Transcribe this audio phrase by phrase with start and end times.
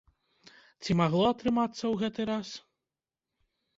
[0.85, 2.47] Ці магло атрымацца ў гэты раз?